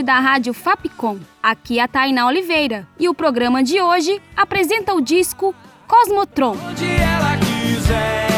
Ouvinte 0.00 0.02
da 0.02 0.18
Rádio 0.18 0.52
Fapcom. 0.52 1.18
Aqui 1.42 1.78
é 1.78 1.82
a 1.82 1.88
Tainá 1.88 2.26
Oliveira 2.26 2.86
e 2.98 3.08
o 3.08 3.14
programa 3.14 3.62
de 3.62 3.80
hoje 3.80 4.20
apresenta 4.36 4.94
o 4.94 5.00
disco 5.00 5.54
Cosmotron. 5.86 6.56
onde 6.68 6.86
ela 6.86 7.36
quiser 7.36 8.29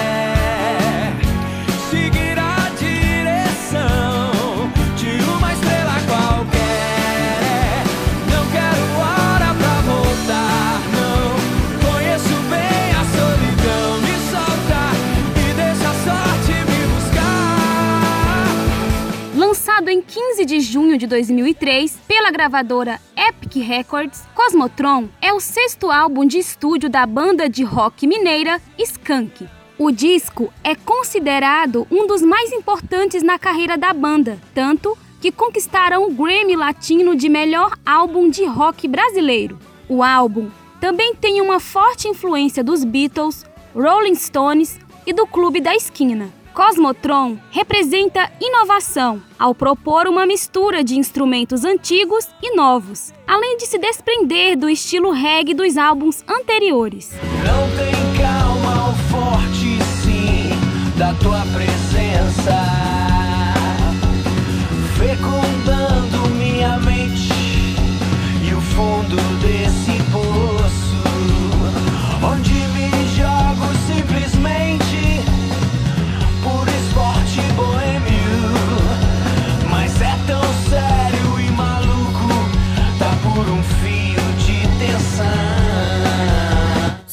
15 20.12 20.44
de 20.44 20.60
junho 20.60 20.98
de 20.98 21.06
2003 21.06 21.98
pela 22.06 22.30
gravadora 22.30 23.00
Epic 23.16 23.56
Records, 23.66 24.22
Cosmotron 24.34 25.08
é 25.22 25.32
o 25.32 25.40
sexto 25.40 25.90
álbum 25.90 26.26
de 26.26 26.36
estúdio 26.36 26.90
da 26.90 27.06
banda 27.06 27.48
de 27.48 27.64
rock 27.64 28.06
mineira 28.06 28.60
Skank. 28.78 29.48
O 29.78 29.90
disco 29.90 30.52
é 30.62 30.74
considerado 30.74 31.86
um 31.90 32.06
dos 32.06 32.20
mais 32.20 32.52
importantes 32.52 33.22
na 33.22 33.38
carreira 33.38 33.78
da 33.78 33.94
banda, 33.94 34.38
tanto 34.54 34.98
que 35.18 35.32
conquistaram 35.32 36.04
o 36.04 36.12
Grammy 36.12 36.56
Latino 36.56 37.16
de 37.16 37.30
melhor 37.30 37.72
álbum 37.86 38.28
de 38.28 38.44
rock 38.44 38.86
brasileiro. 38.86 39.58
O 39.88 40.02
álbum 40.02 40.50
também 40.78 41.14
tem 41.14 41.40
uma 41.40 41.58
forte 41.58 42.06
influência 42.06 42.62
dos 42.62 42.84
Beatles, 42.84 43.46
Rolling 43.74 44.16
Stones 44.16 44.78
e 45.06 45.12
do 45.14 45.26
Clube 45.26 45.58
da 45.58 45.74
Esquina. 45.74 46.41
Cosmotron 46.52 47.38
representa 47.50 48.30
inovação 48.40 49.22
ao 49.38 49.54
propor 49.54 50.06
uma 50.06 50.26
mistura 50.26 50.84
de 50.84 50.96
instrumentos 50.98 51.64
antigos 51.64 52.28
e 52.42 52.54
novos, 52.54 53.12
além 53.26 53.56
de 53.56 53.66
se 53.66 53.78
desprender 53.78 54.56
do 54.56 54.68
estilo 54.68 55.10
reggae 55.12 55.54
dos 55.54 55.76
álbuns 55.76 56.22
anteriores. 56.28 57.10
Não 57.44 57.68
tem 57.76 58.22
calma 58.22 58.92
forte 59.10 59.78
sim 60.02 60.50
da 60.98 61.14
tua 61.14 61.40
presença 61.52 62.81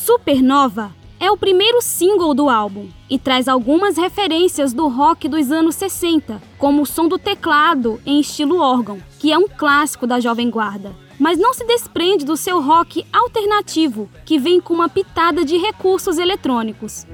Supernova 0.10 0.92
é 1.20 1.30
o 1.30 1.38
primeiro 1.38 1.84
single 1.84 2.34
do 2.34 2.50
álbum 2.50 2.88
e 3.08 3.20
traz 3.20 3.48
algumas 3.48 3.96
referências 3.96 4.74
do 4.74 4.88
rock 4.88 5.30
dos 5.30 5.52
anos 5.52 5.76
60, 5.76 6.42
como 6.58 6.82
o 6.82 6.86
som 6.88 7.08
do 7.08 7.20
teclado 7.20 8.02
em 8.04 8.20
estilo 8.20 8.60
órgão, 8.60 8.98
que 9.20 9.32
é 9.32 9.38
um 9.38 9.48
clássico 9.48 10.08
da 10.08 10.20
Jovem 10.20 10.50
Guarda. 10.50 10.96
Mas 11.20 11.38
não 11.38 11.54
se 11.54 11.64
desprende 11.64 12.26
do 12.26 12.36
seu 12.36 12.60
rock 12.60 13.06
alternativo, 13.14 14.10
que 14.26 14.40
vem 14.40 14.60
com 14.60 14.74
uma 14.74 14.90
pitada 14.90 15.46
de 15.46 15.58
recursos 15.58 16.18
eletrônicos. 16.18 17.06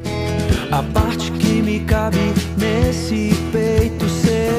A 0.72 0.82
parte 0.98 1.34
que 1.34 1.62
me 1.62 1.82
cabe 1.82 2.34
nesse 2.58 3.32
peito 3.52 4.08
seu 4.08 4.56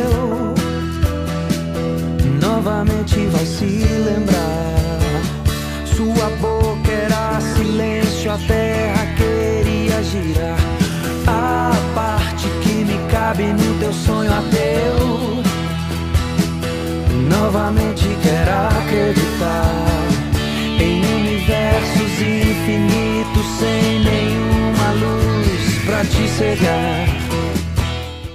Novamente 2.38 3.16
vai 3.28 3.46
se 3.46 3.64
lembrar 3.64 4.35
terra 8.38 9.06
queria 9.16 10.02
girar. 10.02 10.58
A 11.26 11.72
parte 11.94 12.48
que 12.62 12.84
me 12.84 12.98
cabe 13.10 13.44
no 13.44 13.78
teu 13.78 13.92
sonho 13.92 14.30
ateu. 14.32 15.42
Novamente 17.28 18.04
quero 18.22 18.50
acreditar 18.78 20.06
Em 20.80 21.00
universos 21.00 22.20
infinitos 22.20 23.46
sem 23.58 24.04
nenhuma 24.04 24.92
luz 24.92 25.84
pra 25.84 26.04
te 26.04 26.28
cegar. 26.28 27.26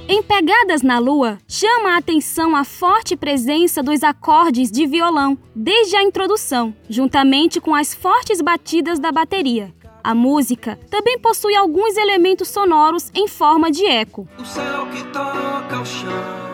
Em 0.08 0.22
Pegadas 0.22 0.82
na 0.82 1.00
Lua, 1.00 1.38
chama 1.48 1.96
a 1.96 1.98
atenção 1.98 2.54
a 2.54 2.66
forte 2.66 3.16
presença 3.16 3.82
dos 3.82 4.04
acordes 4.04 4.70
de 4.70 4.86
violão 4.86 5.38
desde 5.56 5.96
a 5.96 6.04
introdução, 6.04 6.76
juntamente 6.90 7.62
com 7.62 7.74
as 7.74 7.94
fortes 7.94 8.42
batidas 8.42 9.00
da 9.00 9.10
bateria. 9.10 9.74
A 10.04 10.16
música 10.16 10.80
também 10.90 11.20
possui 11.20 11.56
alguns 11.56 11.96
elementos 11.96 12.48
sonoros 12.48 13.12
em 13.14 13.28
forma 13.28 13.70
de 13.70 13.86
eco. 13.86 14.28
O 14.38 14.46
céu 14.46 14.88
que 14.88 15.04
toca 15.06 15.80
o 15.80 15.86
chão 15.86 16.52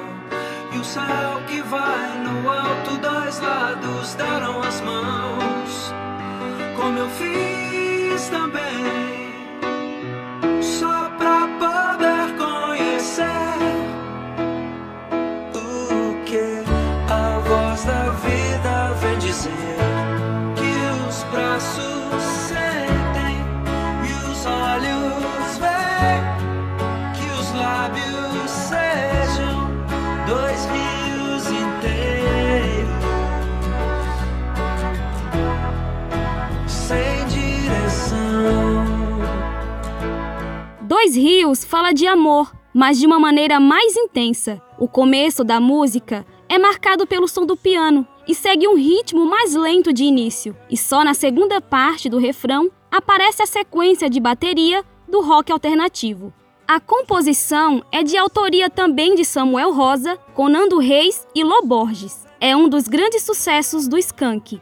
e 0.73 0.77
o 0.77 0.83
céu 0.83 1.41
que 1.47 1.61
vai 1.61 2.19
no 2.19 2.49
alto, 2.49 2.97
dois 2.97 3.39
lados 3.39 4.15
deram 4.15 4.61
as 4.61 4.81
mãos, 4.81 5.93
como 6.75 6.97
eu 6.99 7.09
fiz 7.09 8.27
também, 8.29 8.66
Dois 40.99 41.15
Rios 41.15 41.63
fala 41.63 41.93
de 41.93 42.07
amor, 42.07 42.51
mas 42.73 42.97
de 42.97 43.05
uma 43.05 43.19
maneira 43.19 43.59
mais 43.59 43.95
intensa. 43.95 44.59
O 44.79 44.87
começo 44.87 45.43
da 45.43 45.59
música 45.59 46.25
é 46.49 46.57
marcado 46.57 47.05
pelo 47.05 47.27
som 47.27 47.45
do 47.45 47.55
piano 47.55 48.05
e 48.27 48.33
segue 48.33 48.67
um 48.67 48.75
ritmo 48.75 49.23
mais 49.23 49.53
lento 49.53 49.93
de 49.93 50.03
início, 50.03 50.57
e 50.67 50.75
só 50.75 51.03
na 51.03 51.13
segunda 51.13 51.61
parte 51.61 52.09
do 52.09 52.17
refrão 52.17 52.71
aparece 52.91 53.43
a 53.43 53.45
sequência 53.45 54.09
de 54.09 54.19
bateria 54.19 54.83
do 55.07 55.21
rock 55.21 55.51
alternativo. 55.51 56.33
A 56.67 56.79
composição 56.79 57.83
é 57.91 58.01
de 58.01 58.17
autoria 58.17 58.67
também 58.67 59.13
de 59.13 59.23
Samuel 59.23 59.71
Rosa, 59.73 60.17
com 60.33 60.49
Nando 60.49 60.79
Reis 60.79 61.27
e 61.35 61.43
Lô 61.43 61.61
Borges. 61.61 62.25
É 62.41 62.55
um 62.55 62.67
dos 62.67 62.87
grandes 62.87 63.21
sucessos 63.21 63.87
do 63.87 63.99
Skank. 63.99 64.59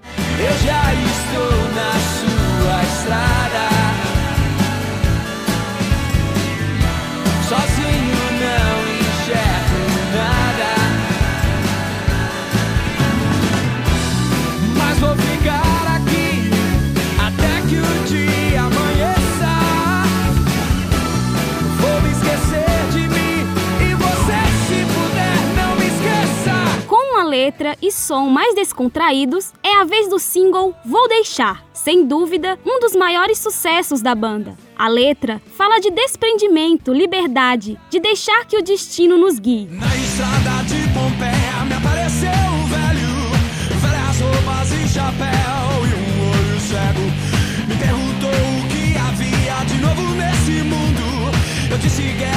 Letra 27.45 27.77
e 27.79 27.91
som 27.91 28.27
mais 28.27 28.55
descontraídos, 28.55 29.53
é 29.63 29.79
a 29.79 29.83
vez 29.83 30.09
do 30.09 30.17
single 30.17 30.73
Vou 30.83 31.07
Deixar, 31.07 31.63
sem 31.73 32.03
dúvida 32.05 32.57
um 32.65 32.79
dos 32.79 32.95
maiores 32.95 33.37
sucessos 33.37 34.01
da 34.01 34.15
banda. 34.15 34.57
A 34.75 34.87
letra 34.87 35.39
fala 35.55 35.79
de 35.79 35.91
desprendimento, 35.91 36.91
liberdade, 36.91 37.79
de 37.89 37.99
deixar 37.99 38.45
que 38.45 38.57
o 38.57 38.63
destino 38.63 39.15
nos 39.17 39.37
guie. 39.37 39.67
Na 39.71 39.95
estrada 39.95 40.63
de 40.63 40.81
Pompeia 40.91 41.65
me 41.67 41.73
apareceu 41.75 42.29
o 42.29 42.67
velho, 42.67 43.13
velhas 43.79 44.19
roupas 44.21 44.71
e 44.71 44.87
chapéu 44.87 45.85
e 45.85 45.93
um 46.01 46.13
olho 46.31 46.59
cego. 46.59 47.05
Me 47.67 47.75
perguntou 47.77 48.41
o 48.57 48.67
que 48.71 48.97
havia 48.97 49.65
de 49.65 49.77
novo 49.81 50.15
nesse 50.15 50.63
mundo. 50.63 51.31
Eu 51.69 51.77
disse 51.77 52.01
guerra, 52.01 52.34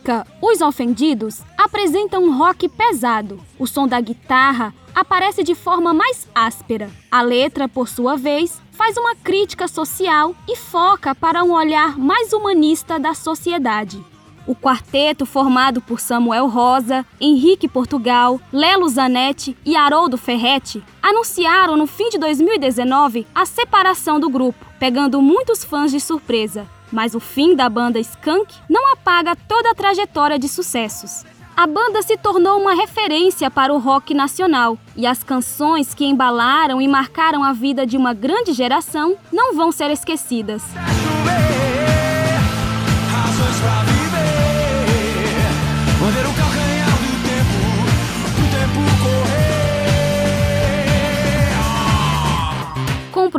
música 0.00 0.26
Os 0.40 0.60
Ofendidos 0.60 1.42
apresenta 1.56 2.18
um 2.18 2.36
rock 2.36 2.68
pesado. 2.68 3.38
O 3.58 3.66
som 3.66 3.86
da 3.86 4.00
guitarra 4.00 4.74
aparece 4.94 5.42
de 5.42 5.54
forma 5.54 5.92
mais 5.92 6.26
áspera. 6.34 6.90
A 7.10 7.20
letra, 7.20 7.68
por 7.68 7.88
sua 7.88 8.16
vez, 8.16 8.60
faz 8.72 8.96
uma 8.96 9.14
crítica 9.14 9.68
social 9.68 10.34
e 10.48 10.56
foca 10.56 11.14
para 11.14 11.44
um 11.44 11.52
olhar 11.52 11.98
mais 11.98 12.32
humanista 12.32 12.98
da 12.98 13.14
sociedade. 13.14 14.02
O 14.46 14.54
quarteto, 14.54 15.26
formado 15.26 15.82
por 15.82 16.00
Samuel 16.00 16.48
Rosa, 16.48 17.04
Henrique 17.20 17.68
Portugal, 17.68 18.40
Lelo 18.50 18.88
Zanetti 18.88 19.56
e 19.64 19.76
Haroldo 19.76 20.16
Ferretti, 20.16 20.82
anunciaram 21.02 21.76
no 21.76 21.86
fim 21.86 22.08
de 22.08 22.18
2019 22.18 23.26
a 23.34 23.44
separação 23.44 24.18
do 24.18 24.30
grupo, 24.30 24.64
pegando 24.78 25.20
muitos 25.20 25.62
fãs 25.62 25.92
de 25.92 26.00
surpresa. 26.00 26.66
Mas 26.92 27.14
o 27.14 27.20
fim 27.20 27.54
da 27.54 27.68
banda 27.68 27.98
Skunk 28.00 28.54
não 28.68 28.92
apaga 28.92 29.36
toda 29.36 29.70
a 29.70 29.74
trajetória 29.74 30.38
de 30.38 30.48
sucessos. 30.48 31.24
A 31.56 31.66
banda 31.66 32.00
se 32.02 32.16
tornou 32.16 32.58
uma 32.58 32.74
referência 32.74 33.50
para 33.50 33.72
o 33.72 33.78
rock 33.78 34.14
nacional 34.14 34.78
e 34.96 35.06
as 35.06 35.22
canções 35.22 35.92
que 35.92 36.06
embalaram 36.06 36.80
e 36.80 36.88
marcaram 36.88 37.44
a 37.44 37.52
vida 37.52 37.86
de 37.86 37.96
uma 37.96 38.14
grande 38.14 38.52
geração 38.52 39.16
não 39.32 39.54
vão 39.54 39.70
ser 39.70 39.90
esquecidas. 39.90 40.62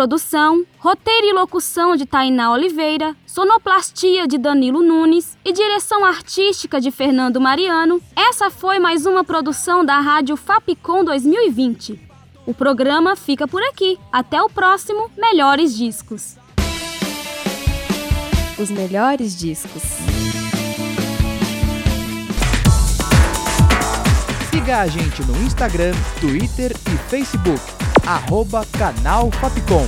Produção, 0.02 0.66
roteiro 0.80 1.28
e 1.28 1.34
locução 1.34 1.96
de 1.96 2.08
Tainá 2.08 2.52
Oliveira, 2.52 3.16
sonoplastia 3.24 4.28
de 4.28 4.36
Danilo 4.36 4.82
Nunes 4.82 5.38
e 5.46 5.54
direção 5.54 6.04
artística 6.04 6.82
de 6.82 6.90
Fernando 6.90 7.40
Mariano, 7.40 8.02
essa 8.16 8.50
foi 8.50 8.80
mais 8.80 9.06
uma 9.06 9.24
produção 9.24 9.86
da 9.86 10.00
Rádio 10.00 10.36
Fapcom 10.36 11.04
2020. 11.04 12.00
O 12.48 12.54
programa 12.54 13.16
fica 13.16 13.48
por 13.48 13.62
aqui. 13.62 14.00
Até 14.12 14.42
o 14.42 14.50
próximo 14.50 15.12
Melhores 15.16 15.78
Discos. 15.78 16.36
Os 18.58 18.72
melhores 18.72 19.38
discos. 19.38 19.84
Siga 24.50 24.80
a 24.80 24.88
gente 24.88 25.22
no 25.28 25.38
Instagram, 25.44 25.94
Twitter 26.20 26.72
e 26.72 26.98
Facebook. 27.08 27.81
Arroba 28.06 28.66
Canal 28.78 29.30
Fapcom. 29.32 29.88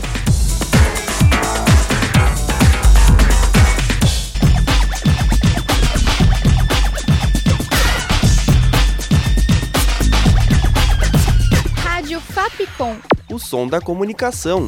Rádio 11.83 12.21
Fapcom. 12.21 12.97
O 13.31 13.39
som 13.39 13.67
da 13.67 13.81
comunicação. 13.81 14.67